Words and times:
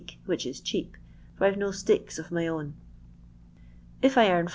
k, 0.07 0.17
whieh 0.27 0.47
is 0.49 0.59
cheap, 0.59 0.97
for 1.35 1.45
I 1.45 1.49
'ye 1.51 1.55
no 1.57 1.69
sticks 1.69 2.17
of 2.17 2.31
my 2.31 2.47
If 4.01 4.17
I 4.17 4.31
earn 4.31 4.45
U. 4.45 4.49